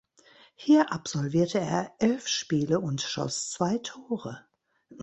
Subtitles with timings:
[0.55, 4.43] Hier absolvierte er elf Spiele und schoss zwei Tore.